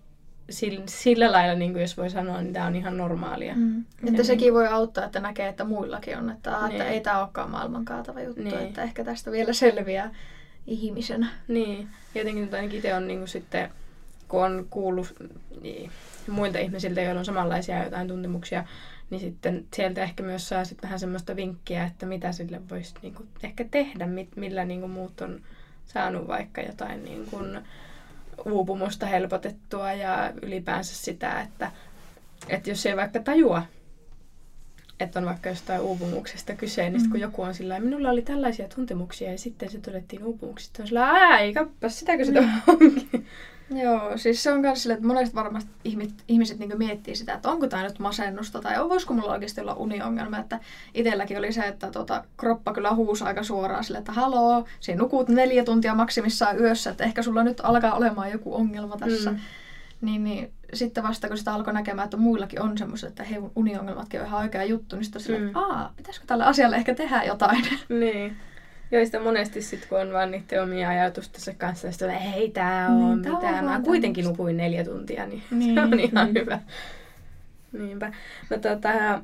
[0.49, 3.55] sillä, sillä lailla, niin kuin jos voi sanoa, niin tämä on ihan normaalia.
[3.55, 3.85] Mm.
[4.07, 4.53] Että sekin niin.
[4.53, 6.71] voi auttaa, että näkee, että muillakin on, että, niin.
[6.71, 8.59] että ei tämä olekaan maailman kaatava juttu, niin.
[8.59, 10.11] että ehkä tästä vielä selviää
[10.67, 11.27] ihmisenä.
[11.47, 13.69] Niin, jotenkin nyt ainakin itse on niin kuin sitten,
[14.27, 15.15] kun on kuullut
[15.61, 15.91] niin,
[16.27, 18.63] muilta ihmisiltä, joilla on samanlaisia jotain tuntemuksia,
[19.09, 23.13] niin sitten sieltä ehkä myös saa sitten vähän semmoista vinkkiä, että mitä sille voisi niin
[23.13, 25.41] kuin ehkä tehdä, millä niin kuin muut on
[25.85, 27.61] saanut vaikka jotain niin kuin
[28.45, 31.71] uupumusta helpotettua ja ylipäänsä sitä, että,
[32.49, 33.63] että jos ei vaikka tajua,
[34.99, 37.09] että on vaikka jostain uupumuksesta kyse, niin mm.
[37.09, 41.37] kun joku on sillä minulla oli tällaisia tuntemuksia ja sitten se todettiin uupumuksista, on sillä
[41.37, 42.47] ei kappas, sitäkö se mm.
[42.67, 43.27] onkin.
[43.71, 47.49] Joo, siis se on myös sille, että monesti varmasti ihmiset, ihmiset niin miettii sitä, että
[47.49, 50.37] onko tämä nyt masennusta tai voisiko mulla oikeasti olla uniongelma.
[50.37, 50.59] Että
[50.93, 55.29] itselläkin oli se, että tota, kroppa kyllä huusi aika suoraan sille, että haloo, siinä nukut
[55.29, 59.31] neljä tuntia maksimissaan yössä, että ehkä sulla nyt alkaa olemaan joku ongelma tässä.
[59.31, 59.37] Mm.
[60.01, 64.21] Niin, niin sitten vasta kun sitä alkoi näkemään, että muillakin on semmoiset, että hei, uniongelmatkin
[64.21, 65.47] on ihan oikea juttu, niin sitten mm.
[65.47, 67.65] että aah, pitäisikö tälle asialle ehkä tehdä jotain.
[67.89, 68.37] Niin.
[68.91, 73.21] Joista monesti sitten, kun on vaan niiden omia ajatustensa kanssa, ja sitten ei tää on
[73.21, 73.65] niin, mitään.
[73.65, 74.41] Mä kuitenkin tämmöstä.
[74.41, 76.43] nukuin neljä tuntia, niin, niin se on ihan niin.
[76.43, 76.59] hyvä.
[77.71, 78.11] Niinpä.
[78.49, 79.21] No tota,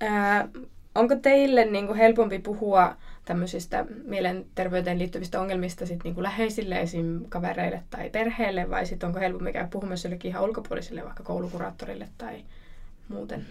[0.00, 0.48] ää,
[0.94, 7.20] onko teille niinku helpompi puhua tämmöisistä mielenterveyteen liittyvistä ongelmista sit niinku läheisille, esim.
[7.28, 12.44] kavereille tai perheelle, vai sitten onko helpompi käydä puhumassa jollekin ihan ulkopuoliselle, vaikka koulukuraattorille tai
[13.08, 13.46] muuten?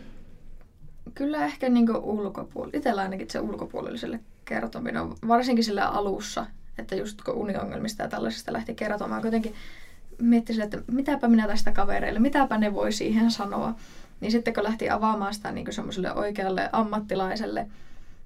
[1.13, 2.77] Kyllä ehkä niinku ulkopuolelle.
[2.77, 6.45] Itsellä ainakin se ulkopuoliselle kertominen, varsinkin sillä alussa,
[6.77, 9.53] että just kun uniongelmista ja tällaisesta lähti kertomaan, kuitenkin
[10.21, 13.75] miettisin, että mitäpä minä tästä kavereille, mitäpä ne voi siihen sanoa.
[14.21, 17.67] Niin sitten kun lähti avaamaan sitä niin semmoiselle oikealle ammattilaiselle,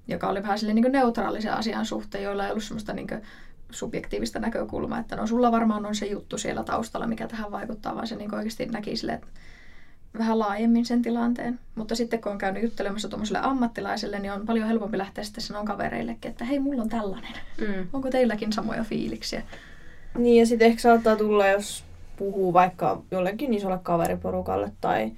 [0.08, 3.08] joka oli vähän sille niin neutraalisen asian suhteen, joilla ei ollut semmoista niin
[3.70, 8.06] subjektiivista näkökulmaa, että no sulla varmaan on se juttu siellä taustalla, mikä tähän vaikuttaa, vaan
[8.06, 9.26] se niin oikeasti näki sille, että
[10.18, 11.58] vähän laajemmin sen tilanteen.
[11.74, 15.64] Mutta sitten kun on käynyt juttelemassa tuommoiselle ammattilaiselle, niin on paljon helpompi lähteä sitten sanoa
[15.64, 17.32] kavereillekin, että hei, mulla on tällainen.
[17.60, 17.88] Mm.
[17.92, 19.42] Onko teilläkin samoja fiiliksiä?
[20.18, 21.84] Niin, ja sitten ehkä saattaa tulla, jos
[22.16, 25.12] puhuu vaikka jollekin isolle kaveriporukalle tai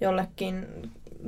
[0.00, 0.66] jollekin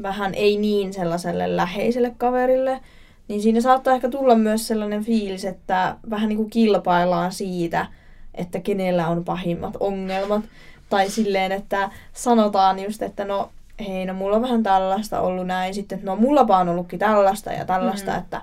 [0.03, 2.81] vähän ei niin sellaiselle läheiselle kaverille,
[3.29, 7.87] niin siinä saattaa ehkä tulla myös sellainen fiilis, että vähän niin kuin kilpaillaan siitä,
[8.35, 10.45] että kenellä on pahimmat ongelmat.
[10.89, 13.51] Tai silleen, että sanotaan just, että no
[13.89, 17.65] hei, no mulla on vähän tällaista ollut näin, sitten no mullapa on ollutkin tällaista ja
[17.65, 18.19] tällaista, mm.
[18.19, 18.41] että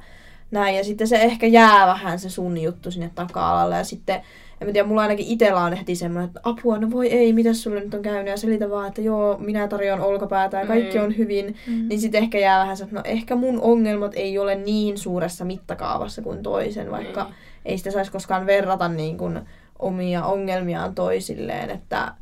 [0.51, 0.75] näin.
[0.75, 4.21] Ja sitten se ehkä jää vähän se sun juttu sinne taka-alalle ja sitten
[4.61, 7.79] en tiedä, mulla ainakin itsellä on heti semmoinen, että apua, no voi ei, mitä sulle
[7.79, 11.03] nyt on käynyt, ja selitä vaan, että joo, minä tarjoan olkapäätä ja kaikki mm.
[11.03, 11.87] on hyvin, mm.
[11.87, 15.45] niin sitten ehkä jää vähän se, että no ehkä mun ongelmat ei ole niin suuressa
[15.45, 17.29] mittakaavassa kuin toisen, vaikka mm.
[17.65, 19.39] ei sitä saisi koskaan verrata niin kuin
[19.79, 22.13] omia ongelmiaan toisilleen, että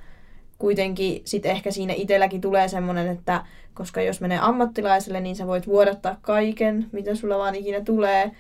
[0.62, 5.68] kuitenkin sitten ehkä siinä itselläkin tulee semmoinen, että koska jos menee ammattilaiselle, niin sä voit
[5.68, 8.32] vuodattaa kaiken, mitä sulla vaan ikinä tulee,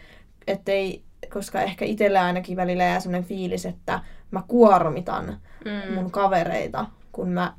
[0.47, 1.03] ettei,
[1.33, 3.99] koska ehkä itsellä ainakin välillä jää semmoinen fiilis, että
[4.31, 5.93] mä kuormitan mm.
[5.93, 7.53] mun kavereita, kun mä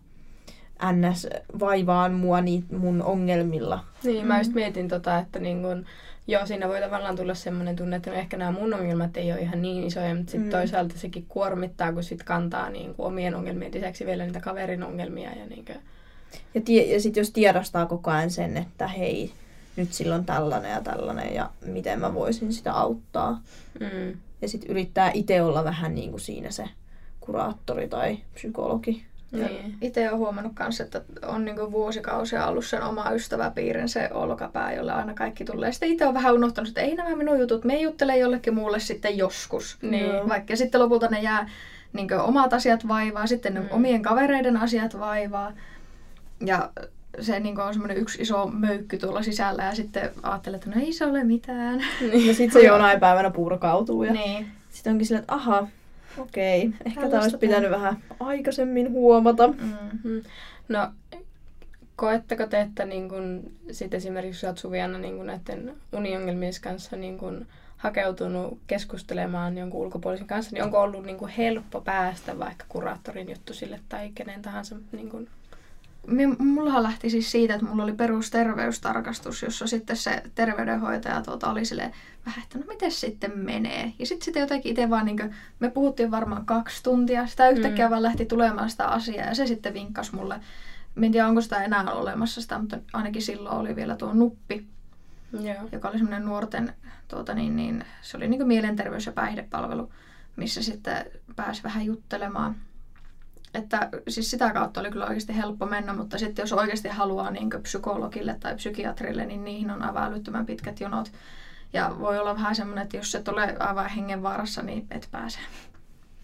[0.92, 1.26] ns.
[1.60, 3.84] vaivaan mua niin mun ongelmilla.
[4.04, 4.54] Niin, mä just mm.
[4.54, 5.86] mietin tota, että niin kun,
[6.26, 9.62] joo, siinä voi tavallaan tulla semmoinen tunne, että ehkä nämä mun ongelmat ei ole ihan
[9.62, 10.50] niin isoja, mutta sitten mm.
[10.50, 15.30] toisaalta sekin kuormittaa, kun sit kantaa niin kuin omien ongelmien lisäksi vielä niitä kaverin ongelmia.
[15.30, 15.78] Ja, niin kuin...
[16.54, 19.32] ja, tie- ja sitten jos tiedostaa koko ajan sen, että hei,
[19.76, 23.42] nyt silloin tällainen ja tällainen ja miten mä voisin sitä auttaa.
[23.80, 24.18] Mm.
[24.42, 26.64] Ja sitten yrittää itse olla vähän niin kuin siinä se
[27.20, 29.04] kuraattori tai psykologi.
[29.32, 29.74] Niin.
[29.80, 34.92] Itse olen huomannut myös, että on niin vuosikausia ollut sen oma ystäväpiirin se olkapää, jolle
[34.92, 35.72] aina kaikki tulee.
[35.72, 39.18] Sitten itse on vähän unohtanut, että ei nämä minun jutut, me juttele jollekin muulle sitten
[39.18, 39.78] joskus.
[39.82, 40.28] Niin.
[40.28, 41.48] Vaikka sitten lopulta ne jää
[41.92, 43.66] niin omat asiat vaivaa, sitten ne mm.
[43.70, 45.52] omien kavereiden asiat vaivaa.
[46.46, 46.70] Ja
[47.20, 50.92] se niin on semmoinen yksi iso möykky tuolla sisällä ja sitten ajattelee, että no ei
[50.92, 51.84] se ole mitään.
[52.00, 52.26] Niin.
[52.26, 54.46] Ja sitten se jonain päivänä purkautuu ja niin.
[54.70, 55.66] sitten onkin silleen, että aha,
[56.18, 56.78] Okei, okay.
[56.84, 59.48] ehkä tämä olisi pitänyt vähän aikaisemmin huomata.
[59.48, 60.22] Mm-hmm.
[60.68, 60.88] No,
[61.96, 67.46] koetteko te, että niin kun, sit esimerkiksi olet Suviana niin näiden uniongelmien kanssa niin kun,
[67.76, 73.54] hakeutunut keskustelemaan jonkun ulkopuolisen kanssa, niin onko ollut niin kun, helppo päästä vaikka kuraattorin juttu
[73.54, 75.28] sille tai kenen tahansa niin kun,
[76.38, 81.92] mullahan lähti siis siitä, että mulla oli perusterveystarkastus, jossa sitten se terveydenhoitaja tuota oli silleen
[82.26, 83.92] vähän, että no miten sitten menee.
[83.98, 87.86] Ja sitten sitten jotenkin itse vaan, niin kuin, me puhuttiin varmaan kaksi tuntia, sitä yhtäkkiä
[87.86, 87.90] mm.
[87.90, 90.40] vaan lähti tulemaan sitä asiaa ja se sitten vinkkasi mulle.
[90.94, 94.66] Mä en tiedä, onko sitä enää olemassa sitä, mutta ainakin silloin oli vielä tuo nuppi,
[95.32, 95.68] Joo.
[95.72, 96.74] joka oli semmoinen nuorten,
[97.08, 99.92] tuota niin, niin, se oli niin kuin mielenterveys- ja päihdepalvelu,
[100.36, 102.56] missä sitten pääsi vähän juttelemaan
[103.54, 107.50] että siis sitä kautta oli kyllä oikeasti helppo mennä, mutta sitten jos oikeasti haluaa niin
[107.62, 111.12] psykologille tai psykiatrille, niin niihin on aivan älyttömän pitkät jonot.
[111.72, 115.38] Ja voi olla vähän semmoinen, että jos et ole aivan hengenvaarassa, niin et pääse.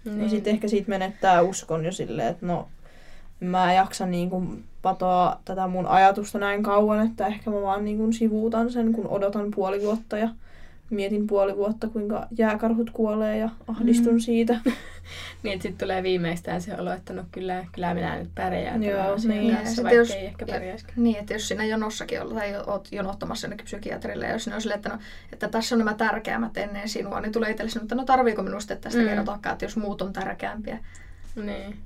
[0.04, 2.68] Niin, niin sitten ehkä siitä menettää uskon jo silleen, että no
[3.40, 7.84] mä en jaksa niin kuin patoa tätä mun ajatusta näin kauan, että ehkä mä vaan
[7.84, 10.28] niin kuin sivuutan sen, kun odotan puoli vuotta ja
[10.90, 14.18] mietin puoli vuotta, kuinka jääkarhut kuolee ja ahdistun mm.
[14.18, 14.60] siitä.
[15.42, 19.56] niin, sitten tulee viimeistään se olo, että no kyllä, kyllä minä nyt pärjään Joo, niin.
[19.56, 21.02] kanssa, vaikka jos, ei ehkä pärjäisikään.
[21.02, 24.60] Niin, että jos siinä jonossakin ollaan tai oot jonottamassa jonnekin psykiatrille ja jos ne on
[24.60, 24.98] sille, että, no,
[25.32, 28.82] että tässä on nämä tärkeämmät ennen sinua, niin tulee itselle että no tarviiko minusta että
[28.82, 29.08] tästä mm.
[29.08, 30.78] kertoakaan, että jos muut on tärkeämpiä.
[31.36, 31.76] Niin.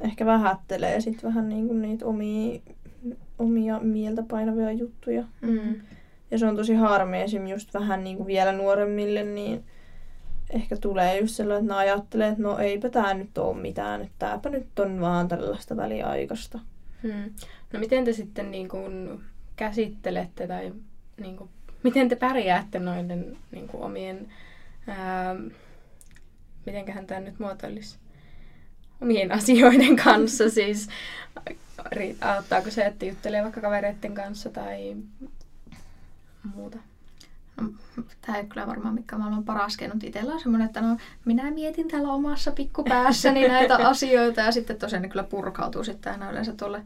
[0.00, 2.60] Ehkä vähättelee sitten vähän niin kuin niitä omia,
[3.38, 5.24] omia mieltä painavia juttuja.
[5.40, 5.80] Mm.
[6.30, 7.46] Ja se on tosi harmi esim.
[7.46, 9.64] just vähän niin kuin vielä nuoremmille, niin
[10.50, 14.14] ehkä tulee just sellainen, että ne ajattelee, että no eipä tämä nyt ole mitään, että
[14.18, 16.58] tämäpä nyt on vaan tällaista väliaikasta.
[17.02, 17.34] Hmm.
[17.72, 19.20] No miten te sitten niin kuin
[19.56, 20.72] käsittelette tai
[21.20, 21.50] niin kuin,
[21.82, 24.28] miten te pärjäätte noiden niin kuin omien,
[24.86, 25.36] ää,
[26.66, 27.98] mitenköhän tämä nyt muotoilisi,
[29.02, 30.88] omien asioiden kanssa siis,
[32.20, 34.96] auttaako se, että juttelee vaikka kavereiden kanssa tai
[36.54, 36.78] muuta?
[37.60, 37.68] No,
[38.20, 41.50] tämä ei kyllä varmaan mikä maailman paras keino, mutta itsellä on semmoinen, että no, minä
[41.50, 46.52] mietin täällä omassa pikkupäässäni näitä asioita ja sitten tosiaan ne kyllä purkautuu sitten aina yleensä
[46.52, 46.82] tuolle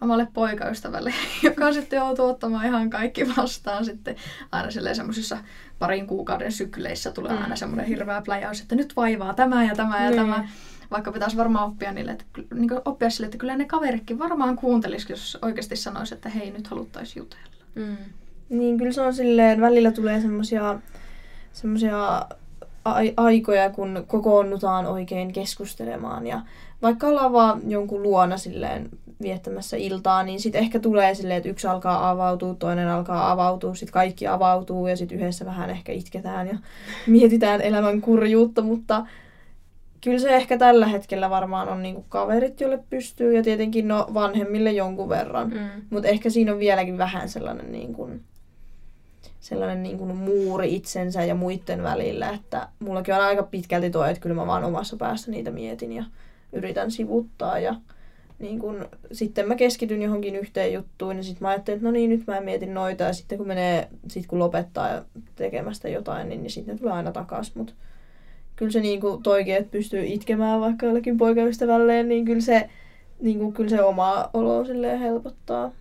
[0.00, 4.16] omalle poikaystävälle, joka sitten joutuu ottamaan ihan kaikki vastaan sitten
[4.52, 5.38] aina semmoisissa
[5.78, 7.42] parin kuukauden sykleissä tulee mm.
[7.42, 10.16] aina semmoinen hirveä pläjäys, että nyt vaivaa tämä ja tämä ja mm.
[10.16, 10.48] tämä.
[10.90, 15.10] Vaikka pitäisi varmaan oppia niille, että, niin oppia sille, että kyllä ne kaveritkin varmaan kuuntelisivat,
[15.10, 17.64] jos oikeasti sanoisi, että hei, nyt haluttaisiin jutella.
[17.74, 17.96] Mm.
[18.48, 20.78] Niin, kyllä se on silleen, välillä tulee semmosia,
[21.52, 22.26] semmosia
[23.16, 26.26] aikoja, kun kokoonnutaan oikein keskustelemaan.
[26.26, 26.40] Ja
[26.82, 28.88] vaikka ollaan vaan jonkun luona silleen
[29.22, 33.92] viettämässä iltaa, niin sitten ehkä tulee silleen, että yksi alkaa avautua, toinen alkaa avautua, sitten
[33.92, 36.58] kaikki avautuu ja sitten yhdessä vähän ehkä itketään ja
[37.06, 39.06] mietitään elämän kurjuutta, mutta
[40.00, 44.72] kyllä se ehkä tällä hetkellä varmaan on niinku kaverit, joille pystyy ja tietenkin no vanhemmille
[44.72, 45.82] jonkun verran, mm.
[45.90, 48.10] mutta ehkä siinä on vieläkin vähän sellainen niinku,
[49.46, 54.20] sellainen niin kuin muuri itsensä ja muiden välillä, että mullakin on aika pitkälti tuo, että
[54.20, 56.04] kyllä mä vaan omassa päässä niitä mietin ja
[56.52, 57.74] yritän sivuttaa ja
[58.38, 62.10] niin kun, sitten mä keskityn johonkin yhteen juttuun ja sitten mä ajattelin, että no niin,
[62.10, 65.04] nyt mä mietin noita ja sitten kun menee, sit kun lopettaa
[65.36, 67.72] tekemästä jotain, niin, niin sitten tulee aina takaisin, mutta
[68.56, 72.70] kyllä se niin kuin toikin, että pystyy itkemään vaikka jollekin poikaystävälleen, niin kyllä se,
[73.20, 74.64] niin kuin, kyllä se oma olo
[75.00, 75.72] helpottaa.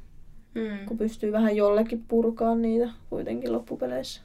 [0.56, 0.86] Mm.
[0.86, 4.22] Kun pystyy vähän jollekin purkaan niitä kuitenkin loppupeleissä.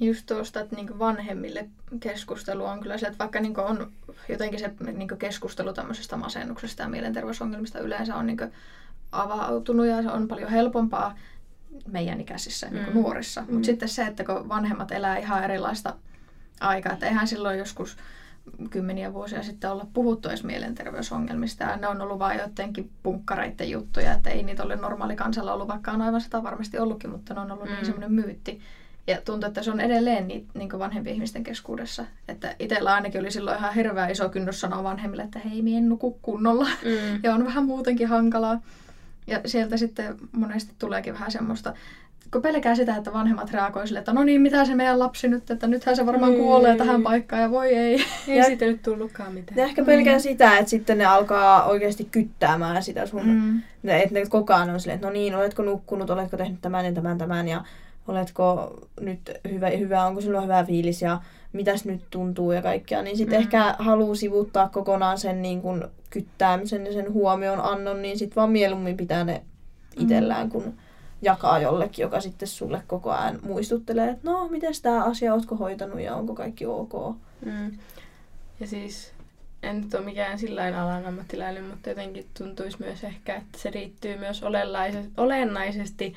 [0.00, 1.68] Just tuosta, että niinku vanhemmille
[2.00, 3.92] keskustelu on kyllä se, että vaikka niinku on
[4.28, 8.44] jotenkin se niinku keskustelu tämmöisestä masennuksesta ja mielenterveysongelmista yleensä on niinku
[9.12, 11.18] avautunut ja se on paljon helpompaa
[11.88, 12.96] meidän ikäisissä niinku mm.
[12.96, 13.40] nuorissa.
[13.40, 13.52] Mm.
[13.52, 15.94] Mutta sitten se, että kun vanhemmat elää ihan erilaista
[16.60, 17.96] aikaa, että eihän silloin joskus
[18.70, 21.64] kymmeniä vuosia sitten olla puhuttu edes mielenterveysongelmista.
[21.64, 25.68] Ja ne on ollut vain jotenkin punkkareiden juttuja, että ei niitä ole normaali kansalla ollut,
[25.68, 27.76] vaikka on aivan sitä varmasti ollutkin, mutta ne on ollut niin mm.
[27.76, 28.60] niin semmoinen myytti.
[29.06, 32.04] Ja tuntuu, että se on edelleen niin, niin vanhempien ihmisten keskuudessa.
[32.28, 35.88] Että itsellä ainakin oli silloin ihan hirveä iso kynnys sanoa vanhemmille, että hei, mie en
[35.88, 36.64] nuku kunnolla.
[36.64, 37.20] Mm.
[37.22, 38.60] ja on vähän muutenkin hankalaa.
[39.26, 41.74] Ja sieltä sitten monesti tuleekin vähän semmoista,
[42.32, 45.50] kun pelkää sitä, että vanhemmat reagoi sille, että no niin, mitä se meidän lapsi nyt,
[45.50, 46.42] että nythän se varmaan niin.
[46.42, 48.04] kuolee tähän paikkaan ja voi ei.
[48.28, 49.58] Ei ja, siitä nyt tullutkaan mitään.
[49.58, 50.20] Ja ehkä pelkää mm.
[50.20, 53.62] sitä, että sitten ne alkaa oikeasti kyttäämään sitä sun, mm.
[53.82, 56.84] ne, että ne koko ajan on silleen, että no niin, oletko nukkunut, oletko tehnyt tämän
[56.84, 57.64] ja tämän, tämän ja
[58.08, 61.20] oletko nyt hyvä, hyvä onko sinulla hyvä fiilis ja
[61.52, 63.42] mitäs nyt tuntuu ja kaikkea, niin sitten mm.
[63.42, 68.50] ehkä haluaa sivuttaa kokonaan sen niin kun kyttäämisen ja sen huomion annon, niin sitten vaan
[68.50, 69.42] mieluummin pitää ne
[70.00, 70.50] itsellään, mm.
[70.50, 70.74] kun
[71.24, 76.00] jakaa jollekin, joka sitten sulle koko ajan muistuttelee, että no, miten tämä asia, ootko hoitanut
[76.00, 76.92] ja onko kaikki ok.
[77.44, 77.78] Mm.
[78.60, 79.12] Ja siis
[79.62, 84.16] en nyt ole mikään sillä alan ammattilainen, mutta jotenkin tuntuisi myös ehkä, että se liittyy
[84.16, 84.42] myös
[85.16, 86.14] olennaisesti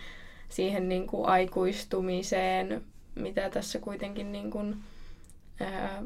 [0.50, 2.82] siihen niin kuin aikuistumiseen,
[3.16, 4.76] mitä tässä kuitenkin niin kuin,
[5.60, 6.04] ää,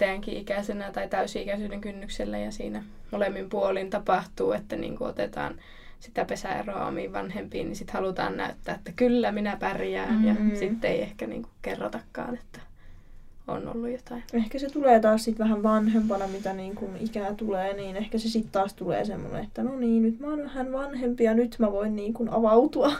[0.00, 5.54] yrittäjänkin ikäisenä tai täysi-ikäisyyden kynnyksellä ja siinä molemmin puolin tapahtuu, että niin kuin otetaan
[6.00, 10.50] sitä pesäeroa omiin vanhempiin, niin sitten halutaan näyttää, että kyllä minä pärjään mm-hmm.
[10.50, 12.60] ja sitten ei ehkä niin kuin kerrotakaan, että
[13.50, 14.22] on ollut jotain.
[14.32, 18.28] Ehkä se tulee taas sitten vähän vanhempana, mitä niin kun ikää tulee, niin ehkä se
[18.28, 21.72] sitten taas tulee semmoinen, että no niin, nyt mä oon vähän vanhempi ja nyt mä
[21.72, 22.92] voin niin kun avautua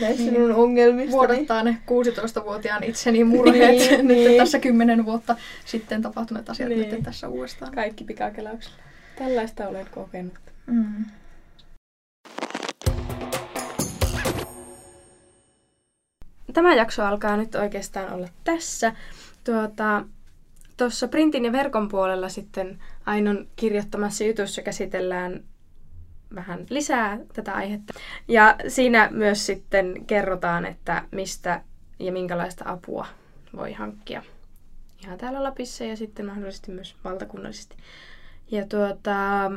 [0.00, 0.32] näissä niin.
[0.32, 1.12] minun ongelmista.
[1.12, 4.38] Vuodattaa ne 16-vuotiaan itseni murheet niin, nyt niin.
[4.38, 6.90] tässä kymmenen vuotta sitten tapahtuneet asiat niin.
[6.90, 7.72] nyt tässä uudestaan.
[7.74, 8.76] Kaikki pikakelauksella.
[9.18, 10.34] Tällaista olen kokenut.
[10.66, 11.04] Mm.
[16.60, 18.92] Tämä jakso alkaa nyt oikeastaan olla tässä.
[19.44, 20.04] Tuota,
[20.76, 25.44] tuossa printin ja verkon puolella sitten Ainon kirjoittamassa jutussa käsitellään
[26.34, 27.94] vähän lisää tätä aihetta.
[28.28, 31.62] Ja siinä myös sitten kerrotaan, että mistä
[31.98, 33.06] ja minkälaista apua
[33.56, 34.22] voi hankkia
[35.04, 37.76] ihan täällä Lapissa ja sitten mahdollisesti myös valtakunnallisesti.
[38.50, 39.50] Ja tuota,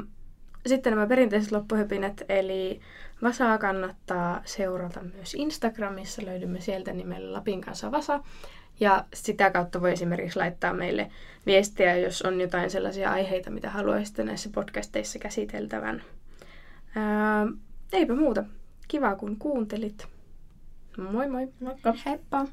[0.66, 2.82] sitten nämä perinteiset loppuhypinät, eli
[3.24, 8.20] Vasaa kannattaa seurata myös Instagramissa, löydymme sieltä nimellä Lapin kanssa Vasa.
[8.80, 11.12] Ja sitä kautta voi esimerkiksi laittaa meille
[11.46, 16.04] viestiä, jos on jotain sellaisia aiheita, mitä haluaisitte näissä podcasteissa käsiteltävän.
[16.96, 17.48] Ää,
[17.94, 18.44] eipä muuta.
[18.88, 20.08] Kiva kun kuuntelit.
[20.98, 21.48] Moi moi.
[21.60, 21.94] Moikka.
[22.06, 22.46] Heippa.